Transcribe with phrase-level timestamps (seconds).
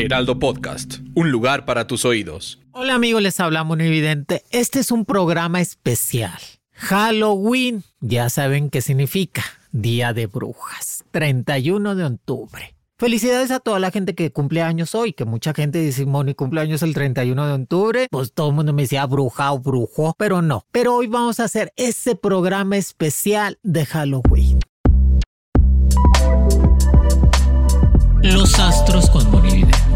[0.00, 2.58] Heraldo Podcast, un lugar para tus oídos.
[2.72, 4.44] Hola amigos, les habla Evidente.
[4.50, 6.40] Este es un programa especial.
[6.72, 9.44] Halloween, ya saben qué significa.
[9.72, 12.74] Día de Brujas, 31 de octubre.
[12.96, 16.62] Felicidades a toda la gente que cumple años hoy, que mucha gente dice, Moni cumple
[16.62, 20.40] años el 31 de octubre, pues todo el mundo me decía bruja o brujo, pero
[20.40, 20.64] no.
[20.72, 24.60] Pero hoy vamos a hacer ese programa especial de Halloween.
[28.22, 29.89] Los astros con Monividente.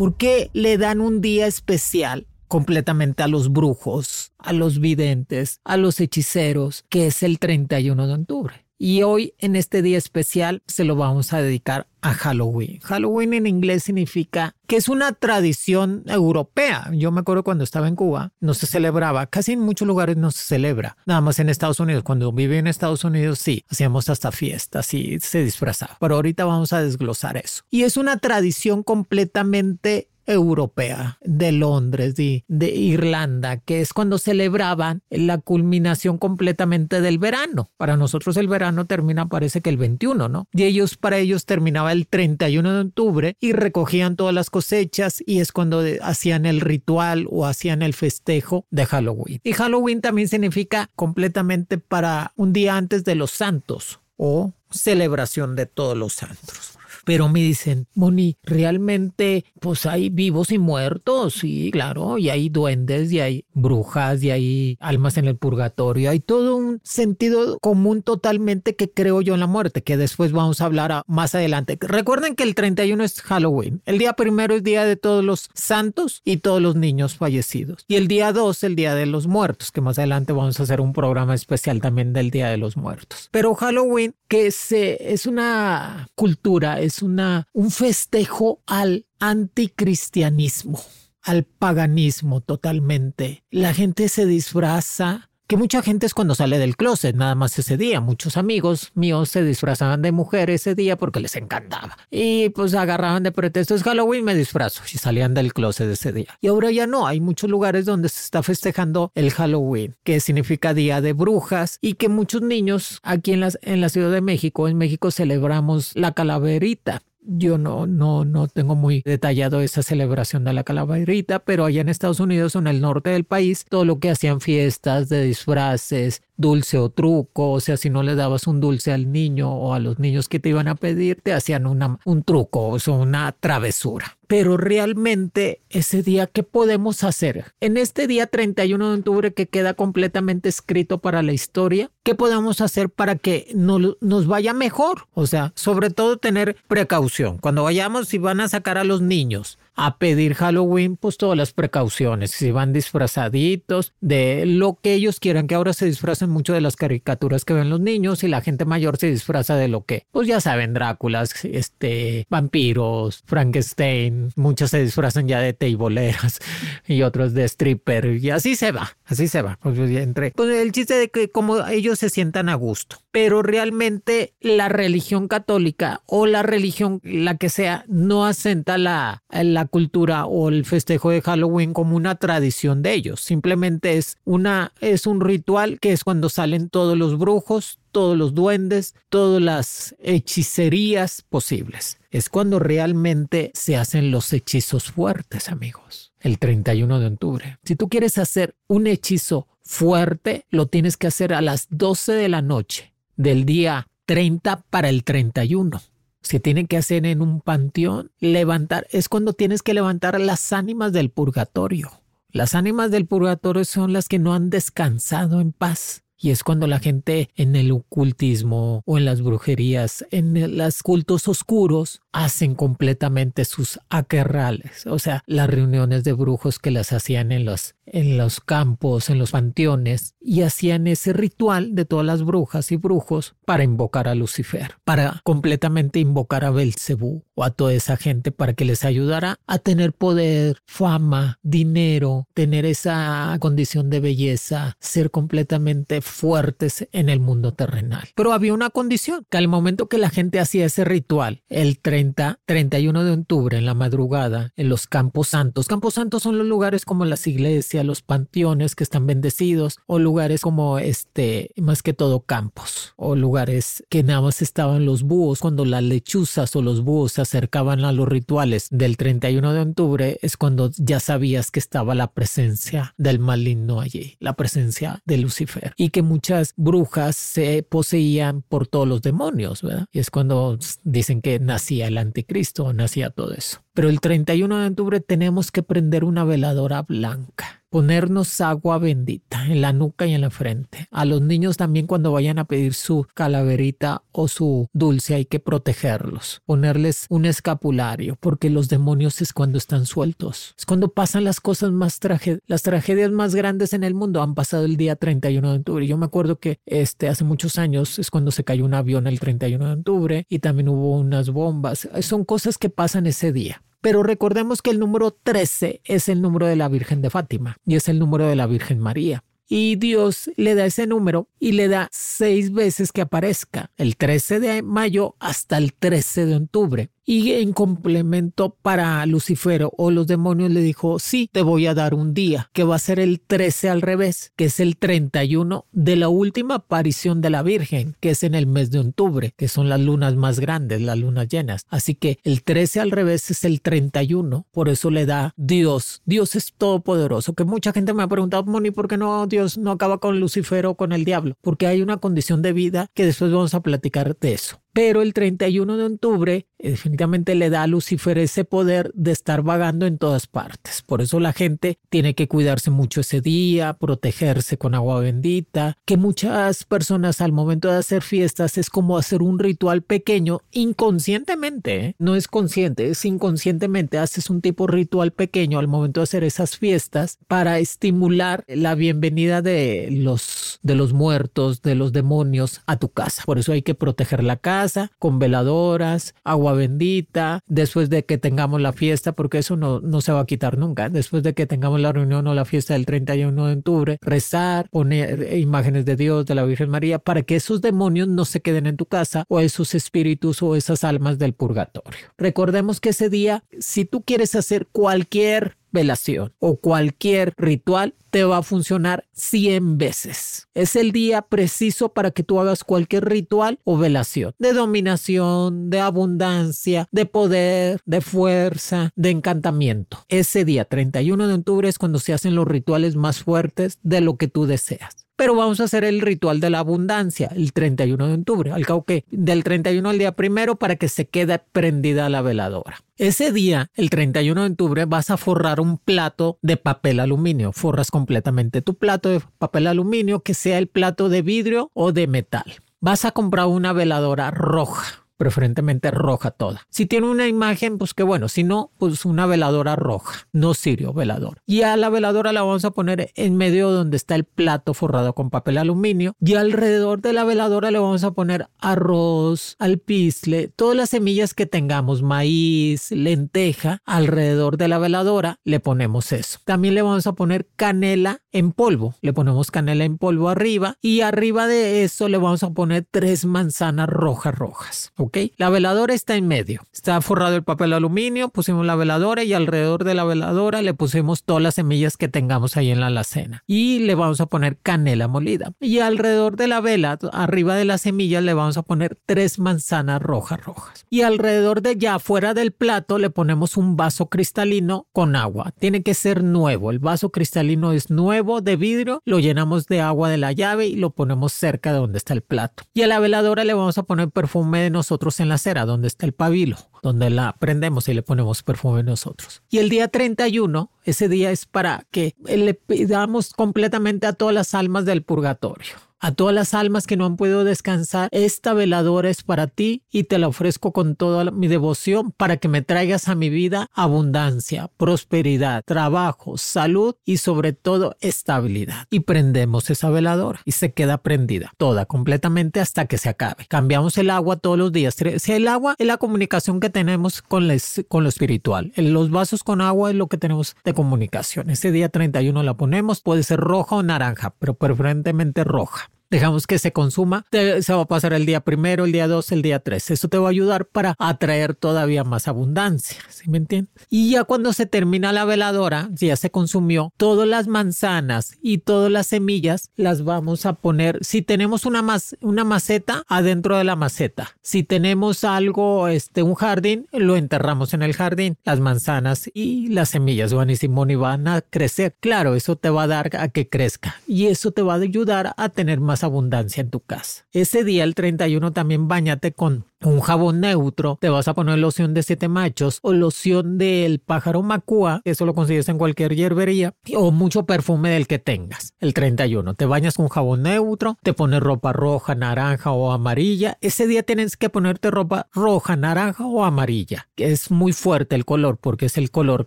[0.00, 5.76] ¿Por qué le dan un día especial completamente a los brujos, a los videntes, a
[5.76, 8.69] los hechiceros, que es el 31 de octubre.
[8.82, 12.80] Y hoy, en este día especial, se lo vamos a dedicar a Halloween.
[12.80, 16.90] Halloween en inglés significa que es una tradición europea.
[16.94, 20.30] Yo me acuerdo cuando estaba en Cuba, no se celebraba, casi en muchos lugares no
[20.30, 20.96] se celebra.
[21.04, 22.04] Nada más en Estados Unidos.
[22.04, 25.98] Cuando viví en Estados Unidos, sí, hacíamos hasta fiestas y se disfrazaba.
[26.00, 27.64] Pero ahorita vamos a desglosar eso.
[27.70, 35.02] Y es una tradición completamente europea de Londres y de Irlanda, que es cuando celebraban
[35.10, 37.70] la culminación completamente del verano.
[37.76, 40.46] Para nosotros el verano termina parece que el 21, ¿no?
[40.52, 45.40] Y ellos para ellos terminaba el 31 de octubre y recogían todas las cosechas y
[45.40, 49.40] es cuando hacían el ritual o hacían el festejo de Halloween.
[49.44, 55.66] Y Halloween también significa completamente para un día antes de los santos o celebración de
[55.66, 56.79] todos los santos.
[57.04, 63.12] Pero me dicen, Moni, realmente pues hay vivos y muertos, sí, claro, y hay duendes
[63.12, 68.76] y hay brujas y hay almas en el purgatorio, hay todo un sentido común totalmente
[68.76, 71.78] que creo yo en la muerte, que después vamos a hablar más adelante.
[71.80, 76.22] Recuerden que el 31 es Halloween, el día primero es día de todos los santos
[76.24, 79.80] y todos los niños fallecidos, y el día 2 el día de los muertos, que
[79.80, 83.28] más adelante vamos a hacer un programa especial también del día de los muertos.
[83.30, 90.80] Pero Halloween, que se, es una cultura, es una, un festejo al anticristianismo,
[91.22, 93.44] al paganismo totalmente.
[93.50, 97.76] La gente se disfraza que mucha gente es cuando sale del closet, nada más ese
[97.76, 98.00] día.
[98.00, 101.98] Muchos amigos míos se disfrazaban de mujer ese día porque les encantaba.
[102.08, 106.38] Y pues agarraban de pretexto, es Halloween, me disfrazo y salían del closet ese día.
[106.40, 110.72] Y ahora ya no, hay muchos lugares donde se está festejando el Halloween, que significa
[110.72, 114.68] Día de Brujas y que muchos niños aquí en la, en la Ciudad de México,
[114.68, 120.52] en México celebramos la calaverita yo no, no, no tengo muy detallado esa celebración de
[120.52, 124.10] la calaverita, pero allá en Estados Unidos, en el norte del país, todo lo que
[124.10, 128.92] hacían fiestas de disfraces, dulce o truco, o sea, si no le dabas un dulce
[128.92, 132.22] al niño o a los niños que te iban a pedir, te hacían una, un
[132.22, 134.16] truco, o sea, una travesura.
[134.26, 137.52] Pero realmente ese día, ¿qué podemos hacer?
[137.60, 142.60] En este día 31 de octubre que queda completamente escrito para la historia, ¿qué podemos
[142.60, 145.08] hacer para que no, nos vaya mejor?
[145.12, 147.38] O sea, sobre todo tener precaución.
[147.38, 151.54] Cuando vayamos y van a sacar a los niños a pedir Halloween, pues todas las
[151.54, 156.60] precauciones, si van disfrazaditos, de lo que ellos quieran, que ahora se disfracen mucho de
[156.60, 160.04] las caricaturas que ven los niños y la gente mayor se disfraza de lo que,
[160.10, 166.40] pues ya saben, Dráculas, este, vampiros, Frankenstein, muchos se disfrazan ya de teiboleras
[166.86, 169.58] y otros de stripper y así se va, así se va.
[169.62, 174.34] Pues, entre, pues el chiste de que como ellos se sientan a gusto, pero realmente
[174.42, 179.22] la religión católica o la religión, la que sea, no asenta la
[179.70, 183.20] cultura o el festejo de Halloween como una tradición de ellos.
[183.20, 188.34] Simplemente es una es un ritual que es cuando salen todos los brujos, todos los
[188.34, 191.98] duendes, todas las hechicerías posibles.
[192.10, 196.12] Es cuando realmente se hacen los hechizos fuertes, amigos.
[196.20, 197.58] El 31 de octubre.
[197.64, 202.28] Si tú quieres hacer un hechizo fuerte, lo tienes que hacer a las 12 de
[202.28, 205.80] la noche del día 30 para el 31
[206.22, 208.12] se tiene que hacer en un panteón.
[208.18, 212.02] Levantar es cuando tienes que levantar las ánimas del purgatorio.
[212.30, 216.66] Las ánimas del purgatorio son las que no han descansado en paz Y es cuando
[216.66, 223.44] la gente en el ocultismo o en las brujerías, en los cultos oscuros, hacen completamente
[223.44, 228.40] sus aquerrales, o sea, las reuniones de brujos que las hacían en los, en los
[228.40, 233.64] campos, en los panteones, y hacían ese ritual de todas las brujas y brujos para
[233.64, 238.64] invocar a Lucifer, para completamente invocar a Belcebú o a toda esa gente para que
[238.64, 246.88] les ayudara a tener poder, fama, dinero, tener esa condición de belleza, ser completamente fuertes
[246.92, 248.08] en el mundo terrenal.
[248.14, 252.40] Pero había una condición, que al momento que la gente hacía ese ritual, el 30,
[252.46, 256.84] 31 de octubre en la madrugada, en los campos santos, campos santos son los lugares
[256.84, 262.20] como las iglesias, los panteones que están bendecidos, o lugares como este, más que todo
[262.20, 267.12] campos, o lugares que nada más estaban los búhos, cuando las lechuzas o los búhos
[267.12, 271.94] se acercaban a los rituales del 31 de octubre, es cuando ya sabías que estaba
[271.94, 278.42] la presencia del maligno allí, la presencia de Lucifer, y que muchas brujas se poseían
[278.42, 279.86] por todos los demonios, ¿verdad?
[279.92, 283.62] Y es cuando dicen que nacía el anticristo, nacía todo eso.
[283.74, 289.60] Pero el 31 de octubre tenemos que prender una veladora blanca ponernos agua bendita en
[289.60, 290.86] la nuca y en la frente.
[290.90, 295.40] A los niños también cuando vayan a pedir su calaverita o su dulce hay que
[295.40, 300.54] protegerlos, ponerles un escapulario, porque los demonios es cuando están sueltos.
[300.58, 304.34] Es cuando pasan las cosas más tragedias, las tragedias más grandes en el mundo han
[304.34, 305.86] pasado el día 31 de octubre.
[305.86, 309.20] Yo me acuerdo que este hace muchos años es cuando se cayó un avión el
[309.20, 311.88] 31 de octubre y también hubo unas bombas.
[312.00, 313.62] Son cosas que pasan ese día.
[313.80, 317.76] Pero recordemos que el número 13 es el número de la Virgen de Fátima y
[317.76, 319.24] es el número de la Virgen María.
[319.52, 324.38] Y Dios le da ese número y le da seis veces que aparezca, el 13
[324.38, 326.90] de mayo hasta el 13 de octubre.
[327.04, 331.94] Y en complemento para Lucifero o los demonios le dijo, sí, te voy a dar
[331.94, 335.96] un día, que va a ser el 13 al revés, que es el 31 de
[335.96, 339.68] la última aparición de la Virgen, que es en el mes de octubre, que son
[339.68, 341.64] las lunas más grandes, las lunas llenas.
[341.68, 346.02] Así que el 13 al revés es el 31, por eso le da Dios.
[346.04, 349.72] Dios es todopoderoso, que mucha gente me ha preguntado, Moni, ¿por qué no Dios no
[349.72, 351.34] acaba con Lucifero o con el diablo?
[351.40, 354.60] Porque hay una condición de vida que después vamos a platicar de eso.
[354.72, 359.42] Pero el 31 de octubre eh, definitivamente le da a Lucifer ese poder de estar
[359.42, 360.82] vagando en todas partes.
[360.82, 365.96] Por eso la gente tiene que cuidarse mucho ese día, protegerse con agua bendita, que
[365.96, 371.94] muchas personas al momento de hacer fiestas es como hacer un ritual pequeño inconscientemente, ¿eh?
[371.98, 376.56] no es consciente, es inconscientemente, haces un tipo ritual pequeño al momento de hacer esas
[376.56, 382.88] fiestas para estimular la bienvenida de los, de los muertos, de los demonios a tu
[382.90, 383.24] casa.
[383.24, 384.59] Por eso hay que proteger la casa
[384.98, 390.12] con veladoras, agua bendita, después de que tengamos la fiesta, porque eso no, no se
[390.12, 393.46] va a quitar nunca, después de que tengamos la reunión o la fiesta del 31
[393.46, 398.08] de octubre, rezar, poner imágenes de Dios, de la Virgen María, para que esos demonios
[398.08, 402.06] no se queden en tu casa o esos espíritus o esas almas del purgatorio.
[402.18, 408.38] Recordemos que ese día, si tú quieres hacer cualquier velación o cualquier ritual te va
[408.38, 410.48] a funcionar 100 veces.
[410.54, 415.80] Es el día preciso para que tú hagas cualquier ritual o velación de dominación, de
[415.80, 420.04] abundancia, de poder, de fuerza, de encantamiento.
[420.08, 424.16] Ese día 31 de octubre es cuando se hacen los rituales más fuertes de lo
[424.16, 428.14] que tú deseas pero vamos a hacer el ritual de la abundancia el 31 de
[428.14, 432.22] octubre, al cabo que del 31 al día primero para que se quede prendida la
[432.22, 432.82] veladora.
[432.96, 437.52] Ese día, el 31 de octubre, vas a forrar un plato de papel aluminio.
[437.52, 442.06] Forras completamente tu plato de papel aluminio, que sea el plato de vidrio o de
[442.06, 442.54] metal.
[442.80, 446.62] Vas a comprar una veladora roja preferentemente roja toda.
[446.70, 450.94] Si tiene una imagen, pues qué bueno, si no, pues una veladora roja, no sirio
[450.94, 451.42] velador.
[451.44, 455.12] Y a la veladora la vamos a poner en medio donde está el plato forrado
[455.14, 460.74] con papel aluminio y alrededor de la veladora le vamos a poner arroz, alpizle, todas
[460.74, 466.38] las semillas que tengamos, maíz, lenteja, alrededor de la veladora le ponemos eso.
[466.46, 471.02] También le vamos a poner canela en polvo, le ponemos canela en polvo arriba y
[471.02, 474.92] arriba de eso le vamos a poner tres manzanas rojas rojas.
[475.36, 476.62] La veladora está en medio.
[476.72, 481.24] Está forrado el papel aluminio, pusimos la veladora y alrededor de la veladora le pusimos
[481.24, 483.42] todas las semillas que tengamos ahí en la alacena.
[483.46, 485.52] Y le vamos a poner canela molida.
[485.60, 490.00] Y alrededor de la vela, arriba de las semillas, le vamos a poner tres manzanas
[490.00, 490.86] rojas rojas.
[490.90, 495.52] Y alrededor de ya, fuera del plato, le ponemos un vaso cristalino con agua.
[495.58, 496.70] Tiene que ser nuevo.
[496.70, 499.02] El vaso cristalino es nuevo de vidrio.
[499.04, 502.22] Lo llenamos de agua de la llave y lo ponemos cerca de donde está el
[502.22, 502.64] plato.
[502.74, 505.88] Y a la veladora le vamos a poner perfume de nosotros en la cera, donde
[505.88, 509.42] está el pabilo, donde la prendemos y le ponemos perfume nosotros.
[509.50, 514.54] Y el día 31, ese día es para que le pidamos completamente a todas las
[514.54, 519.22] almas del purgatorio A todas las almas que no han podido descansar, esta veladora es
[519.22, 523.14] para ti y te la ofrezco con toda mi devoción para que me traigas a
[523.14, 528.86] mi vida abundancia, prosperidad, trabajo, salud y sobre todo estabilidad.
[528.90, 533.44] Y prendemos esa veladora y se queda prendida toda completamente hasta que se acabe.
[533.50, 534.96] Cambiamos el agua todos los días.
[535.18, 537.46] Si el agua es la comunicación que tenemos con,
[537.88, 538.72] con lo espiritual.
[538.76, 541.50] Los vasos con agua es lo que tenemos de comunicación.
[541.50, 546.58] Ese día 31 la ponemos, puede ser roja o naranja, pero preferentemente roja dejamos que
[546.58, 549.90] se consuma, se va a pasar el día primero, el día dos, el día tres.
[549.90, 553.86] Eso te va a ayudar para atraer todavía más abundancia, ¿sí me entiendes?
[553.88, 558.90] Y ya cuando se termina la veladora, ya se consumió, todas las manzanas y todas
[558.90, 561.84] las semillas las vamos a poner, si tenemos una,
[562.20, 564.36] una maceta, adentro de la maceta.
[564.42, 568.36] Si tenemos algo, este, un jardín, lo enterramos en el jardín.
[568.44, 571.94] Las manzanas y las semillas, Juan y Simón, y van a crecer.
[572.00, 575.34] Claro, eso te va a dar a que crezca y eso te va a ayudar
[575.36, 577.26] a tener más abundancia en tu casa.
[577.32, 581.94] Ese día, el 31, también bañate con un jabón neutro, te vas a poner loción
[581.94, 587.10] de siete machos o loción del pájaro macúa, eso lo consigues en cualquier hierbería, o
[587.10, 588.74] mucho perfume del que tengas.
[588.78, 593.56] El 31, te bañas con jabón neutro, te pones ropa roja, naranja o amarilla.
[593.60, 598.58] Ese día tienes que ponerte ropa roja, naranja o amarilla, es muy fuerte el color
[598.58, 599.46] porque es el color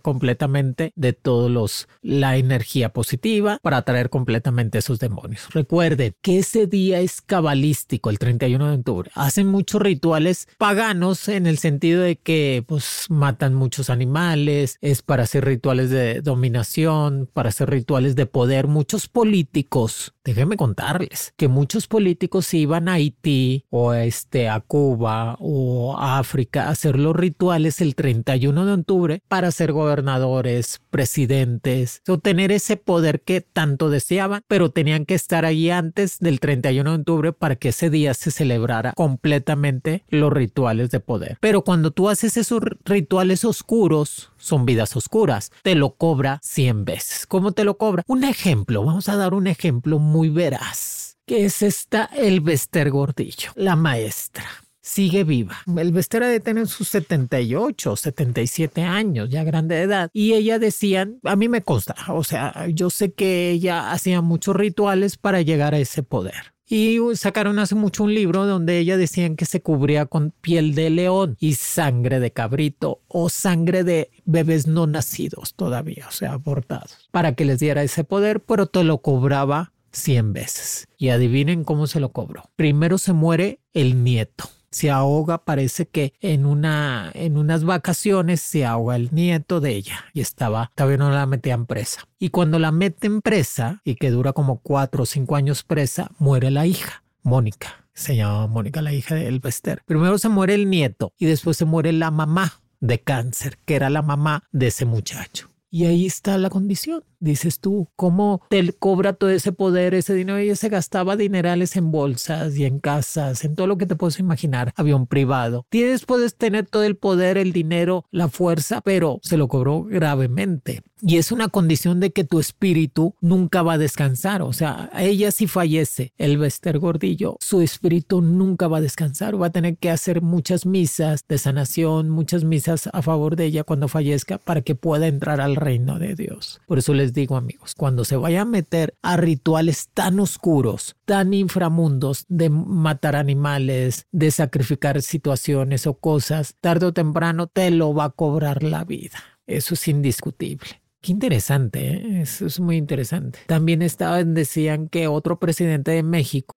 [0.00, 5.48] completamente de todos los, la energía positiva para atraer completamente esos demonios.
[5.50, 9.10] Recuerden que ese día es cabalístico, el 31 de octubre.
[9.14, 10.23] Hacen muchos rituales
[10.58, 16.20] paganos en el sentido de que pues matan muchos animales, es para hacer rituales de
[16.20, 18.66] dominación, para hacer rituales de poder.
[18.66, 25.96] Muchos políticos, déjenme contarles, que muchos políticos iban a Haití o este, a Cuba o
[25.98, 32.18] a África a hacer los rituales el 31 de octubre para ser gobernadores, presidentes, o
[32.18, 36.96] tener ese poder que tanto deseaban, pero tenían que estar ahí antes del 31 de
[36.96, 41.38] octubre para que ese día se celebrara completamente los rituales de poder.
[41.40, 47.26] Pero cuando tú haces esos rituales oscuros, son vidas oscuras, te lo cobra 100 veces.
[47.26, 48.04] ¿Cómo te lo cobra?
[48.06, 53.76] Un ejemplo, vamos a dar un ejemplo muy veraz, que es esta Elvester Gordillo, la
[53.76, 54.44] maestra
[54.84, 55.56] sigue viva.
[55.66, 60.10] Elvester de tener sus 78, 77 años, ya grande de edad.
[60.12, 64.54] Y ella decía, a mí me consta, o sea, yo sé que ella hacía muchos
[64.54, 66.53] rituales para llegar a ese poder.
[66.66, 70.90] Y sacaron hace mucho un libro donde ella decían que se cubría con piel de
[70.90, 77.08] león y sangre de cabrito o sangre de bebés no nacidos todavía, o sea, abortados,
[77.10, 80.88] para que les diera ese poder, pero te lo cobraba 100 veces.
[80.96, 82.50] Y adivinen cómo se lo cobró.
[82.56, 88.66] Primero se muere el nieto se ahoga, parece que en una en unas vacaciones se
[88.66, 92.08] ahoga el nieto de ella y estaba, todavía no la metían presa.
[92.18, 96.50] Y cuando la meten presa y que dura como cuatro o cinco años presa, muere
[96.50, 97.86] la hija, Mónica.
[97.92, 99.80] Se llama Mónica, la hija de Elvester.
[99.86, 103.90] Primero se muere el nieto y después se muere la mamá de cáncer, que era
[103.90, 105.50] la mamá de ese muchacho.
[105.70, 110.38] Y ahí está la condición dices tú, cómo te cobra todo ese poder, ese dinero.
[110.38, 114.18] Ella se gastaba dinerales en bolsas y en casas, en todo lo que te puedes
[114.20, 115.66] imaginar, avión privado.
[115.70, 120.82] Tienes, puedes tener todo el poder, el dinero, la fuerza, pero se lo cobró gravemente.
[121.06, 124.40] Y es una condición de que tu espíritu nunca va a descansar.
[124.40, 129.40] O sea, ella si fallece, el Bester Gordillo, su espíritu nunca va a descansar.
[129.40, 133.64] Va a tener que hacer muchas misas de sanación, muchas misas a favor de ella
[133.64, 136.60] cuando fallezca para que pueda entrar al reino de Dios.
[136.66, 141.32] Por eso les digo amigos, cuando se vaya a meter a rituales tan oscuros, tan
[141.32, 148.04] inframundos de matar animales, de sacrificar situaciones o cosas, tarde o temprano te lo va
[148.04, 149.18] a cobrar la vida.
[149.46, 150.82] Eso es indiscutible.
[151.00, 152.22] Qué interesante, ¿eh?
[152.22, 153.38] eso es muy interesante.
[153.46, 156.56] También decían que otro presidente de México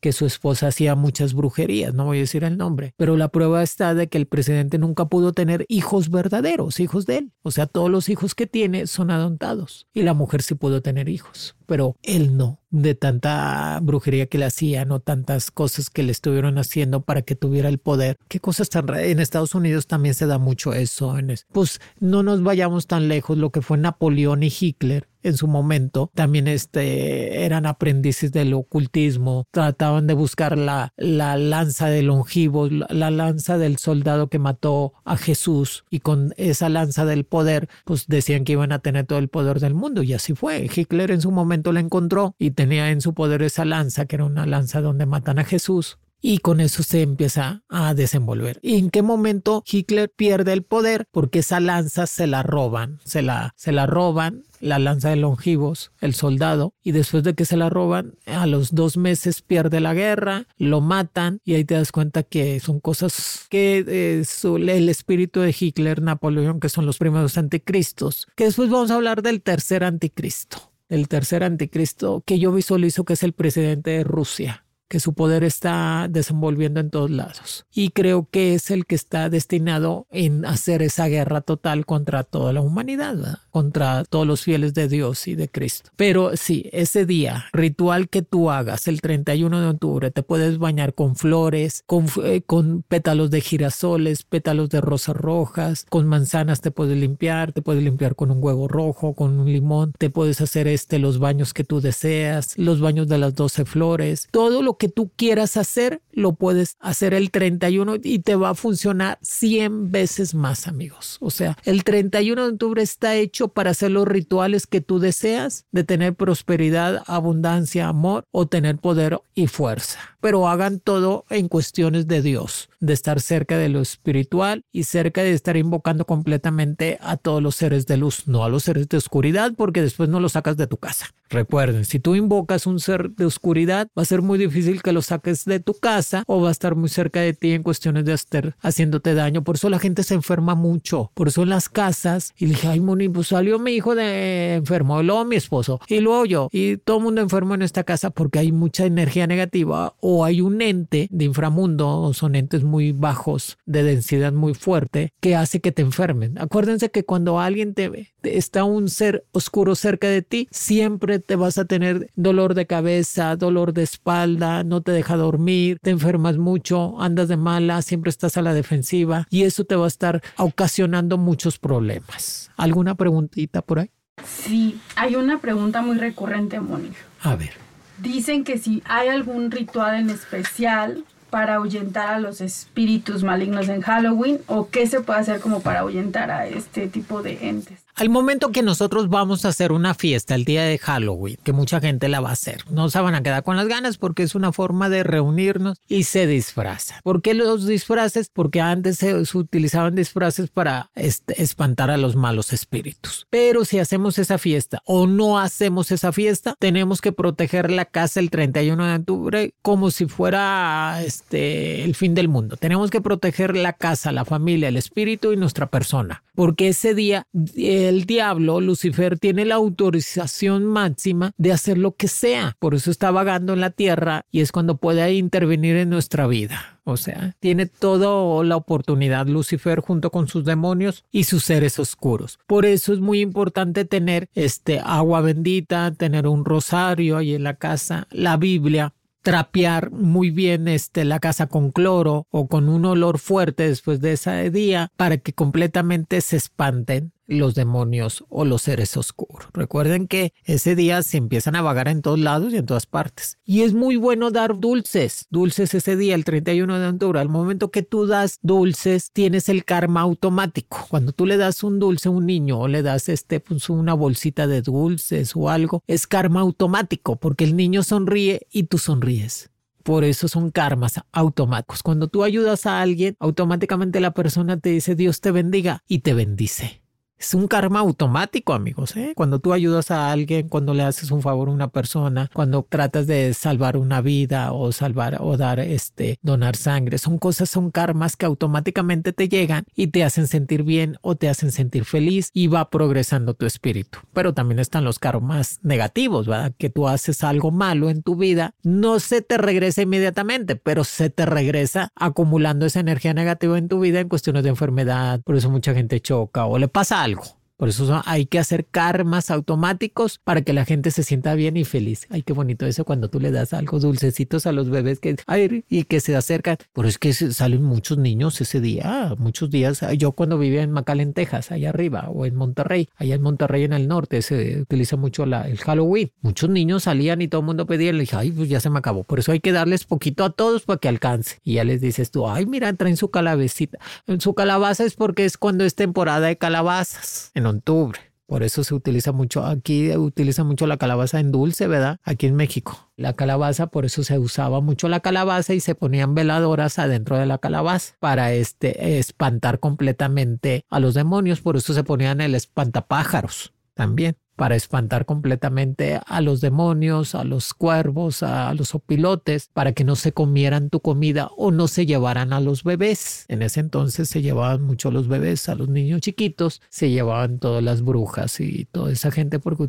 [0.00, 3.62] que su esposa hacía muchas brujerías, no voy a decir el nombre, pero la prueba
[3.62, 7.32] está de que el presidente nunca pudo tener hijos verdaderos, hijos de él.
[7.42, 11.08] O sea, todos los hijos que tiene son adoptados y la mujer sí pudo tener
[11.08, 16.10] hijos, pero él no, de tanta brujería que le hacían o tantas cosas que le
[16.10, 18.16] estuvieron haciendo para que tuviera el poder.
[18.26, 18.92] Qué cosas tan.
[18.98, 21.16] En Estados Unidos también se da mucho eso.
[21.52, 26.10] Pues no nos vayamos tan lejos, lo que fue Napoleón y Hitler en su momento
[26.14, 33.10] también este, eran aprendices del ocultismo, trataban de buscar la, la lanza de longivos, la
[33.10, 38.44] lanza del soldado que mató a Jesús y con esa lanza del poder, pues decían
[38.44, 40.68] que iban a tener todo el poder del mundo y así fue.
[40.72, 44.24] Hitler en su momento la encontró y tenía en su poder esa lanza, que era
[44.24, 48.58] una lanza donde matan a Jesús y con eso se empieza a desenvolver.
[48.62, 51.04] ¿Y en qué momento Hitler pierde el poder?
[51.10, 55.92] Porque esa lanza se la roban, se la, se la roban, la lanza de Longivos,
[56.00, 59.92] el soldado, y después de que se la roban, a los dos meses pierde la
[59.92, 65.40] guerra, lo matan y ahí te das cuenta que son cosas que eh, el espíritu
[65.40, 69.84] de Hitler, Napoleón, que son los primeros anticristos, que después vamos a hablar del tercer
[69.84, 70.73] anticristo.
[70.88, 75.44] El tercer anticristo que yo visualizo que es el presidente de Rusia que su poder
[75.44, 77.66] está desenvolviendo en todos lados.
[77.72, 82.52] Y creo que es el que está destinado en hacer esa guerra total contra toda
[82.52, 85.90] la humanidad, contra todos los fieles de Dios y de Cristo.
[85.96, 90.94] Pero sí, ese día, ritual que tú hagas el 31 de octubre, te puedes bañar
[90.94, 96.70] con flores, con, eh, con pétalos de girasoles, pétalos de rosas rojas, con manzanas te
[96.70, 100.68] puedes limpiar, te puedes limpiar con un huevo rojo, con un limón, te puedes hacer
[100.68, 104.88] este los baños que tú deseas, los baños de las 12 flores, todo lo que
[104.88, 110.34] tú quieras hacer, lo puedes hacer el 31 y te va a funcionar 100 veces
[110.34, 111.18] más, amigos.
[111.20, 115.66] O sea, el 31 de octubre está hecho para hacer los rituales que tú deseas
[115.72, 119.98] de tener prosperidad, abundancia, amor o tener poder y fuerza.
[120.24, 125.22] Pero hagan todo en cuestiones de Dios, de estar cerca de lo espiritual y cerca
[125.22, 128.96] de estar invocando completamente a todos los seres de luz, no a los seres de
[128.96, 131.08] oscuridad, porque después no los sacas de tu casa.
[131.28, 135.02] Recuerden, si tú invocas un ser de oscuridad, va a ser muy difícil que lo
[135.02, 138.14] saques de tu casa o va a estar muy cerca de ti en cuestiones de
[138.14, 139.44] estar haciéndote daño.
[139.44, 141.10] Por eso la gente se enferma mucho.
[141.12, 145.02] Por eso en las casas, y dije, ay, Moni, pues salió mi hijo de enfermo,
[145.02, 148.08] y luego mi esposo, y luego yo, y todo el mundo enfermo en esta casa
[148.08, 152.92] porque hay mucha energía negativa o hay un ente de inframundo, o son entes muy
[152.92, 156.38] bajos, de densidad muy fuerte, que hace que te enfermen.
[156.38, 161.36] Acuérdense que cuando alguien te ve, está un ser oscuro cerca de ti, siempre te
[161.36, 166.36] vas a tener dolor de cabeza, dolor de espalda, no te deja dormir, te enfermas
[166.36, 170.22] mucho, andas de mala, siempre estás a la defensiva y eso te va a estar
[170.36, 172.50] ocasionando muchos problemas.
[172.56, 173.90] ¿Alguna preguntita por ahí?
[174.24, 176.98] Sí, hay una pregunta muy recurrente, Mónica.
[177.22, 177.52] A ver.
[177.98, 183.82] Dicen que si hay algún ritual en especial para ahuyentar a los espíritus malignos en
[183.82, 187.83] Halloween o qué se puede hacer como para ahuyentar a este tipo de entes.
[187.96, 191.80] Al momento que nosotros vamos a hacer una fiesta el día de Halloween, que mucha
[191.80, 194.34] gente la va a hacer, no se van a quedar con las ganas porque es
[194.34, 197.00] una forma de reunirnos y se disfraza.
[197.04, 198.30] ¿Por qué los disfraces?
[198.32, 203.28] Porque antes se, utilizaban disfraces para espantar a los malos espíritus.
[203.30, 208.18] Pero si hacemos esa fiesta o no hacemos esa fiesta, tenemos que proteger la casa
[208.18, 212.56] el 31 de octubre como si fuera este, el fin del mundo.
[212.56, 216.24] Tenemos que proteger la casa, la familia, el espíritu y nuestra persona.
[216.34, 217.28] Porque ese día...
[217.54, 222.56] Eh, el diablo, Lucifer, tiene la autorización máxima de hacer lo que sea.
[222.58, 226.80] Por eso está vagando en la tierra y es cuando puede intervenir en nuestra vida.
[226.84, 232.38] O sea, tiene toda la oportunidad Lucifer junto con sus demonios y sus seres oscuros.
[232.46, 237.54] Por eso es muy importante tener este agua bendita, tener un rosario ahí en la
[237.54, 238.92] casa, la Biblia,
[239.24, 244.12] trapear muy bien este, la casa con cloro o con un olor fuerte después de
[244.12, 249.48] ese día para que completamente se espanten los demonios o los seres oscuros.
[249.52, 253.38] Recuerden que ese día se empiezan a vagar en todos lados y en todas partes.
[253.44, 257.20] Y es muy bueno dar dulces, dulces ese día, el 31 de octubre.
[257.20, 260.86] Al momento que tú das dulces, tienes el karma automático.
[260.88, 263.94] Cuando tú le das un dulce a un niño o le das este, pues, una
[263.94, 269.50] bolsita de dulces o algo, es karma automático porque el niño sonríe y tú sonríes.
[269.82, 271.82] Por eso son karmas automáticos.
[271.82, 276.14] Cuando tú ayudas a alguien, automáticamente la persona te dice Dios te bendiga y te
[276.14, 276.83] bendice.
[277.18, 278.96] Es un karma automático, amigos.
[278.96, 279.12] ¿eh?
[279.16, 283.06] Cuando tú ayudas a alguien, cuando le haces un favor a una persona, cuando tratas
[283.06, 288.16] de salvar una vida o salvar o dar este donar sangre, son cosas, son karmas
[288.16, 292.48] que automáticamente te llegan y te hacen sentir bien o te hacen sentir feliz y
[292.48, 294.00] va progresando tu espíritu.
[294.12, 296.52] Pero también están los karmas negativos, ¿verdad?
[296.58, 301.10] Que tú haces algo malo en tu vida, no se te regresa inmediatamente, pero se
[301.10, 305.20] te regresa acumulando esa energía negativa en tu vida en cuestiones de enfermedad.
[305.22, 307.43] Por eso mucha gente choca o le pasa algo.
[307.56, 311.64] Por eso hay que hacer karmas automáticos para que la gente se sienta bien y
[311.64, 312.08] feliz.
[312.10, 315.64] Ay, qué bonito eso cuando tú le das algo dulcecitos a los bebés que, ay,
[315.68, 316.56] y que se acercan.
[316.72, 319.84] Pero es que salen muchos niños ese día, muchos días.
[319.96, 323.72] Yo cuando vivía en McAllen, Texas, allá arriba, o en Monterrey, allá en Monterrey en
[323.72, 326.10] el norte, se utiliza mucho el Halloween.
[326.22, 327.90] Muchos niños salían y todo el mundo pedía.
[327.90, 329.04] Y le dije, ay, pues ya se me acabó.
[329.04, 331.38] Por eso hay que darles poquito a todos para que alcance.
[331.44, 333.78] Y ya les dices tú, ay, mira, traen su calabecita.
[334.18, 337.98] Su calabaza es porque es cuando es temporada de calabazas octubre.
[338.26, 341.98] Por eso se utiliza mucho, aquí utiliza mucho la calabaza en dulce, ¿verdad?
[342.02, 342.90] Aquí en México.
[342.96, 347.26] La calabaza, por eso se usaba mucho la calabaza y se ponían veladoras adentro de
[347.26, 351.42] la calabaza para este, espantar completamente a los demonios.
[351.42, 357.54] Por eso se ponían el espantapájaros también para espantar completamente a los demonios, a los
[357.54, 362.32] cuervos, a los opilotes, para que no se comieran tu comida o no se llevaran
[362.32, 363.24] a los bebés.
[363.28, 367.38] En ese entonces se llevaban mucho a los bebés, a los niños chiquitos, se llevaban
[367.38, 369.66] todas las brujas y toda esa gente porque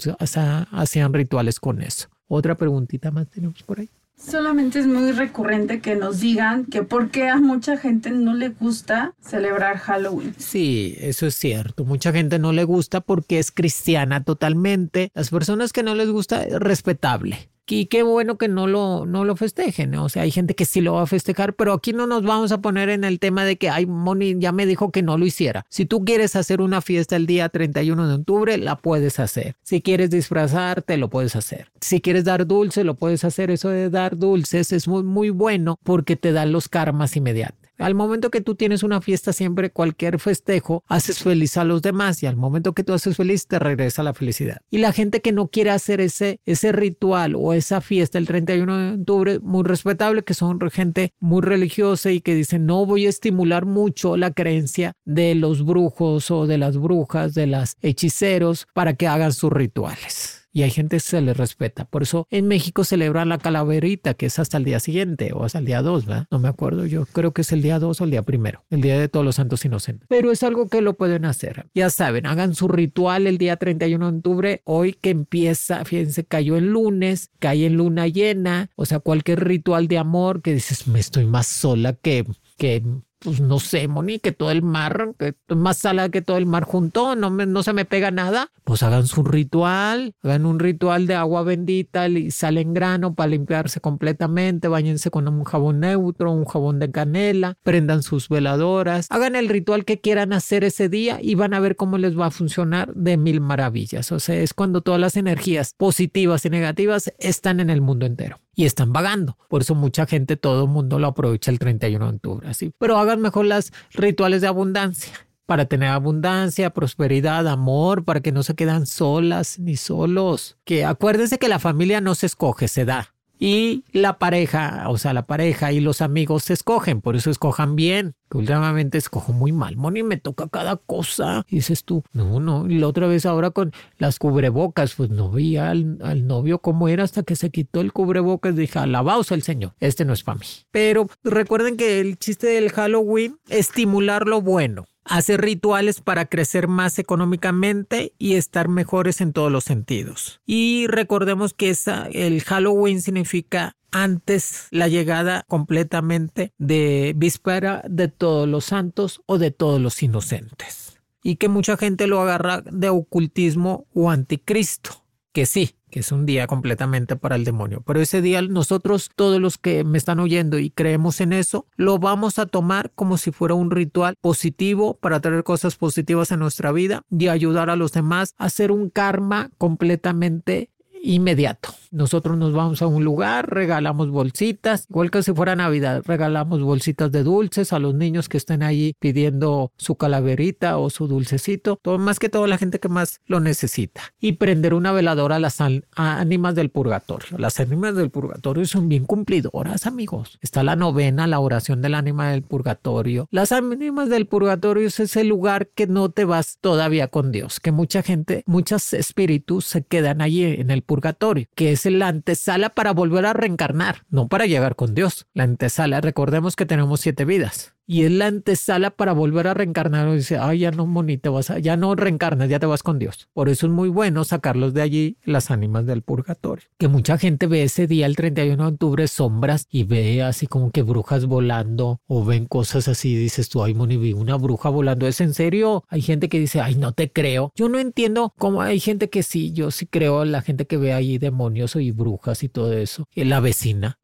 [0.71, 2.07] hacían rituales con eso.
[2.27, 3.89] Otra preguntita más tenemos por ahí.
[4.17, 8.49] Solamente es muy recurrente que nos digan que por qué a mucha gente no le
[8.49, 10.33] gusta celebrar Halloween.
[10.37, 11.85] Sí, eso es cierto.
[11.85, 15.11] Mucha gente no le gusta porque es cristiana totalmente.
[15.13, 17.49] Las personas que no les gusta es respetable.
[17.67, 19.95] Y qué bueno que no lo, no lo festejen.
[19.95, 22.51] O sea, hay gente que sí lo va a festejar, pero aquí no nos vamos
[22.51, 25.25] a poner en el tema de que, ay, Moni ya me dijo que no lo
[25.25, 25.65] hiciera.
[25.69, 29.55] Si tú quieres hacer una fiesta el día 31 de octubre, la puedes hacer.
[29.63, 31.71] Si quieres disfrazarte, lo puedes hacer.
[31.81, 33.49] Si quieres dar dulce, lo puedes hacer.
[33.49, 37.64] Eso de dar dulces es muy, muy bueno porque te dan los karmas inmediatos.
[37.77, 42.23] Al momento que tú tienes una fiesta, siempre cualquier festejo, haces feliz a los demás
[42.23, 44.57] y al momento que tú haces feliz, te regresa la felicidad.
[44.69, 48.77] Y la gente que no quiere hacer ese, ese ritual o esa fiesta el 31
[48.77, 53.09] de octubre, muy respetable, que son gente muy religiosa y que dicen, no voy a
[53.09, 58.93] estimular mucho la creencia de los brujos o de las brujas, de las hechiceros, para
[58.93, 61.83] que hagan sus rituales y hay gente que se le respeta.
[61.83, 65.59] Por eso en México celebran la calaverita, que es hasta el día siguiente o hasta
[65.59, 66.27] el día 2, ¿verdad?
[66.31, 68.79] No me acuerdo, yo creo que es el día 2 o el día primero, el
[68.79, 70.07] día de todos los santos inocentes.
[70.07, 71.65] Pero es algo que lo pueden hacer.
[71.75, 76.55] Ya saben, hagan su ritual el día 31 de octubre, hoy que empieza, fíjense, cayó
[76.55, 81.01] el lunes, cae en luna llena, o sea, cualquier ritual de amor que dices, me
[81.01, 82.25] estoy más sola que
[82.57, 82.81] que
[83.25, 86.63] pues no sé, Moni, que todo el mar, que más sala que todo el mar
[86.63, 91.15] junto, no, no se me pega nada, pues hagan su ritual, hagan un ritual de
[91.15, 96.45] agua bendita y sal en grano para limpiarse completamente, bañense con un jabón neutro, un
[96.45, 101.33] jabón de canela, prendan sus veladoras, hagan el ritual que quieran hacer ese día y
[101.33, 104.11] van a ver cómo les va a funcionar de mil maravillas.
[104.11, 108.44] O sea, es cuando todas las energías positivas y negativas están en el mundo entero
[108.55, 109.37] y están vagando.
[109.49, 112.71] Por eso mucha gente, todo el mundo lo aprovecha el 31 de octubre, así.
[112.79, 115.13] Pero hagan mejor las rituales de abundancia
[115.45, 120.57] para tener abundancia, prosperidad, amor, para que no se quedan solas ni solos.
[120.65, 125.13] Que acuérdense que la familia no se escoge, se da y la pareja, o sea,
[125.13, 128.15] la pareja y los amigos se escogen, por eso escojan bien.
[128.29, 131.45] Que últimamente escojo muy mal, Moni, me toca cada cosa.
[131.47, 132.67] Y dices tú, no, no.
[132.67, 136.87] Y la otra vez ahora con las cubrebocas, pues no veía al, al novio cómo
[136.87, 138.55] era hasta que se quitó el cubrebocas.
[138.55, 140.45] Dije, alabaos al Señor, este no es para mí.
[140.71, 146.99] Pero recuerden que el chiste del Halloween, estimular lo bueno hacer rituales para crecer más
[146.99, 150.41] económicamente y estar mejores en todos los sentidos.
[150.45, 151.73] Y recordemos que
[152.11, 159.51] el Halloween significa antes la llegada completamente de víspera de todos los santos o de
[159.51, 160.99] todos los inocentes.
[161.23, 165.05] Y que mucha gente lo agarra de ocultismo o anticristo.
[165.31, 167.81] Que sí, es un día completamente para el demonio.
[167.85, 171.99] Pero ese día nosotros, todos los que me están oyendo y creemos en eso, lo
[171.99, 176.71] vamos a tomar como si fuera un ritual positivo para traer cosas positivas en nuestra
[176.71, 180.69] vida y ayudar a los demás a hacer un karma completamente
[181.01, 181.69] inmediato.
[181.95, 187.09] Nosotros nos vamos a un lugar, regalamos bolsitas, igual que si fuera Navidad, regalamos bolsitas
[187.09, 191.97] de dulces a los niños que estén ahí pidiendo su calaverita o su dulcecito, todo,
[191.97, 194.01] más que toda la gente que más lo necesita.
[194.19, 195.61] Y prender una veladora a las
[195.95, 197.37] ánimas del purgatorio.
[197.37, 200.37] Las ánimas del purgatorio son bien cumplidoras, amigos.
[200.41, 203.29] Está la novena, la oración del ánima del purgatorio.
[203.31, 207.71] Las ánimas del purgatorio es ese lugar que no te vas todavía con Dios, que
[207.71, 212.91] mucha gente, muchos espíritus se quedan allí en el purgatorio, que es la antesala para
[212.91, 215.27] volver a reencarnar, no para llegar con Dios.
[215.33, 220.07] La antesala, recordemos que tenemos siete vidas y es la antesala para volver a reencarnar.
[220.09, 223.29] Y dice, ay, ya no, Moni, vas ya no reencarnas, ya te vas con Dios.
[223.33, 226.65] Por eso es muy bueno sacarlos de allí las ánimas del purgatorio.
[226.77, 230.71] Que mucha gente ve ese día, el 31 de octubre, sombras y ve así como
[230.71, 233.15] que brujas volando o ven cosas así.
[233.15, 235.07] Dices tú, ay, Moni, vi una bruja volando.
[235.07, 235.83] ¿Es en serio?
[235.89, 237.51] Hay gente que dice, ay, no te creo.
[237.55, 240.93] Yo no entiendo cómo hay gente que sí, yo sí creo, la gente que ve
[240.93, 243.07] ahí demonios y brujas y todo eso.
[243.15, 243.99] La vecina,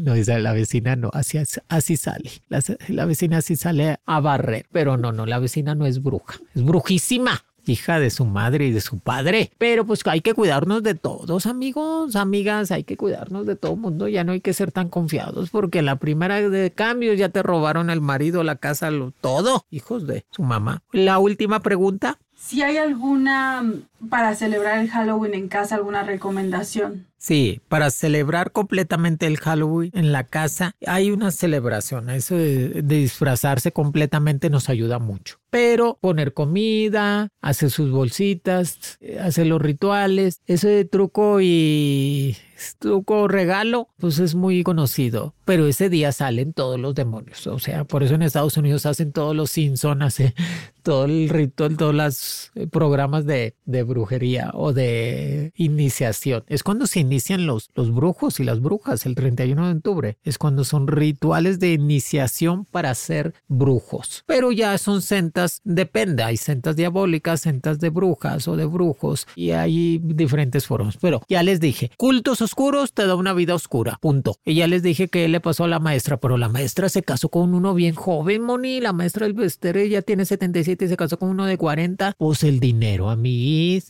[0.00, 2.30] no, esa la vecina no, así, así sale.
[2.48, 6.38] La, la vecina así sale a barrer, pero no, no, la vecina no es bruja,
[6.54, 9.50] es brujísima hija de su madre y de su padre.
[9.58, 14.08] Pero pues hay que cuidarnos de todos, amigos, amigas, hay que cuidarnos de todo mundo,
[14.08, 17.90] ya no hay que ser tan confiados porque la primera de cambio ya te robaron
[17.90, 20.82] el marido, la casa, lo, todo, hijos de su mamá.
[20.92, 22.18] La última pregunta.
[22.46, 23.64] Si hay alguna,
[24.10, 27.06] para celebrar el Halloween en casa, alguna recomendación.
[27.16, 32.10] Sí, para celebrar completamente el Halloween en la casa hay una celebración.
[32.10, 35.38] Eso de, disfrazarse completamente nos ayuda mucho.
[35.48, 42.36] Pero poner comida, hacer sus bolsitas, eh, hacer los rituales, ese truco y
[42.78, 45.34] truco regalo, pues es muy conocido.
[45.44, 47.46] Pero ese día salen todos los demonios.
[47.46, 50.34] O sea, por eso en Estados Unidos hacen todos los Simpsons, hacen
[50.82, 56.44] todo el ritual, todos los eh, programas de, de brujería o de iniciación.
[56.46, 60.18] Es cuando se inician los, los brujos y las brujas el 31 de octubre.
[60.24, 64.24] Es cuando son rituales de iniciación para ser brujos.
[64.26, 69.50] Pero ya son sentas, depende, hay sentas diabólicas, sentas de brujas o de brujos y
[69.50, 70.96] hay diferentes formas.
[70.98, 72.53] Pero ya les dije, cultos oscuros
[72.92, 74.36] te da una vida oscura, punto.
[74.44, 77.28] Y ya les dije que le pasó a la maestra, pero la maestra se casó
[77.28, 78.80] con uno bien joven, Moni.
[78.80, 82.14] La maestra del Vestere ya tiene 77 y se casó con uno de 40.
[82.18, 83.16] Pues el dinero, a.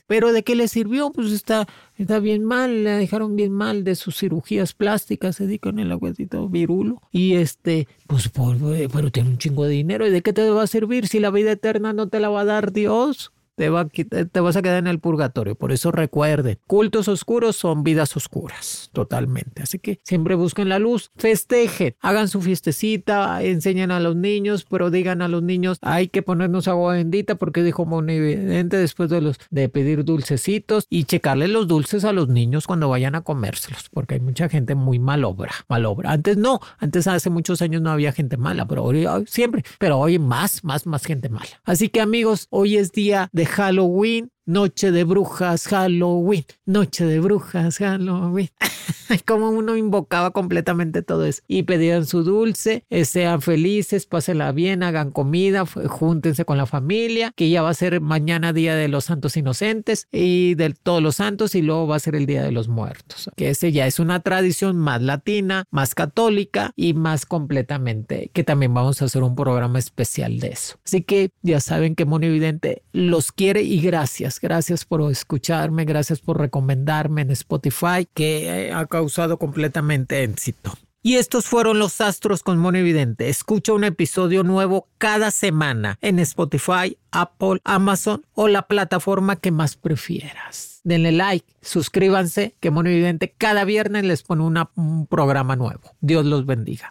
[0.06, 1.10] Pero ¿de qué le sirvió?
[1.12, 5.78] Pues está está bien mal, le dejaron bien mal de sus cirugías plásticas, se dedican
[5.78, 7.00] el aguacito virulo.
[7.12, 8.30] Y este, pues,
[8.92, 10.06] pero tiene un chingo de dinero.
[10.06, 12.40] ¿Y de qué te va a servir si la vida eterna no te la va
[12.42, 13.32] a dar Dios?
[13.54, 15.54] Te, va, te vas a quedar en el purgatorio.
[15.54, 19.62] Por eso recuerden, cultos oscuros son vidas oscuras, totalmente.
[19.62, 24.90] Así que siempre busquen la luz, festejen, hagan su fiestecita, enseñen a los niños, pero
[24.90, 29.38] digan a los niños, hay que ponernos agua bendita porque dijo evidente después de, los,
[29.50, 34.14] de pedir dulcecitos y checarle los dulces a los niños cuando vayan a comérselos, porque
[34.14, 36.12] hay mucha gente muy malobra, malobra.
[36.12, 40.18] Antes no, antes hace muchos años no había gente mala, pero hoy, siempre, pero hoy
[40.18, 41.60] más, más, más gente mala.
[41.64, 46.44] Así que amigos, hoy es día de Halloween Noche de brujas, Halloween.
[46.66, 48.50] Noche de brujas, Halloween.
[49.26, 51.40] Como uno invocaba completamente todo eso.
[51.48, 57.32] Y pedían su dulce, eh, sean felices, pásenla bien, hagan comida, júntense con la familia,
[57.34, 61.16] que ya va a ser mañana Día de los Santos Inocentes y de todos los
[61.16, 63.30] santos y luego va a ser el Día de los Muertos.
[63.36, 68.74] Que ese ya es una tradición más latina, más católica y más completamente, que también
[68.74, 70.76] vamos a hacer un programa especial de eso.
[70.84, 74.84] Así que ya saben que Mono Evidente los quiere y gracias gracias.
[74.84, 80.72] por escucharme, gracias por recomendarme en Spotify, que ha causado completamente éxito.
[81.06, 83.28] Y estos fueron los astros con Mono Evidente.
[83.28, 89.76] Escucha un episodio nuevo cada semana en Spotify, Apple, Amazon o la plataforma que más
[89.76, 90.80] prefieras.
[90.82, 94.44] Denle like, suscríbanse, que Mono Evidente cada viernes les pone
[94.76, 95.94] un programa nuevo.
[96.00, 96.90] Dios los bendiga.